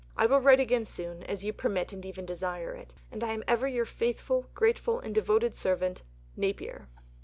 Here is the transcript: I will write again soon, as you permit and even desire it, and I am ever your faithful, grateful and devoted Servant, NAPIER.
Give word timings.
I 0.17 0.25
will 0.25 0.41
write 0.41 0.59
again 0.59 0.85
soon, 0.85 1.21
as 1.21 1.43
you 1.43 1.53
permit 1.53 1.93
and 1.93 2.03
even 2.03 2.25
desire 2.25 2.73
it, 2.73 2.95
and 3.11 3.23
I 3.23 3.33
am 3.33 3.43
ever 3.47 3.67
your 3.67 3.85
faithful, 3.85 4.47
grateful 4.55 4.99
and 4.99 5.13
devoted 5.13 5.53
Servant, 5.53 6.01
NAPIER. 6.35 6.87